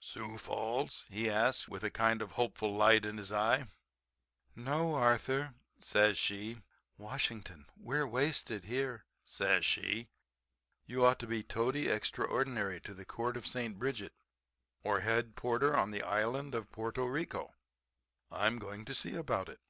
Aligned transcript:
"Sioux 0.00 0.38
Falls?" 0.38 1.04
he 1.10 1.28
asks 1.28 1.68
with 1.68 1.84
a 1.84 1.90
kind 1.90 2.22
of 2.22 2.32
hopeful 2.32 2.74
light 2.74 3.04
in 3.04 3.18
his 3.18 3.30
eye. 3.30 3.66
"No, 4.56 4.94
Arthur," 4.94 5.52
says 5.78 6.16
she, 6.16 6.62
"Washington. 6.96 7.66
We're 7.76 8.06
wasted 8.06 8.64
here," 8.64 9.04
says 9.26 9.66
she. 9.66 10.08
"You 10.86 11.04
ought 11.04 11.18
to 11.18 11.26
be 11.26 11.42
Toady 11.42 11.88
Extraordinary 11.90 12.80
to 12.80 12.94
the 12.94 13.04
Court 13.04 13.36
of 13.36 13.46
St. 13.46 13.78
Bridget 13.78 14.14
or 14.82 15.00
Head 15.00 15.36
Porter 15.36 15.76
of 15.76 15.92
the 15.92 16.00
Island 16.02 16.54
of 16.54 16.72
Porto 16.72 17.04
Rico. 17.04 17.52
I'm 18.30 18.58
going 18.58 18.86
to 18.86 18.94
see 18.94 19.14
about 19.14 19.50
it." 19.50 19.60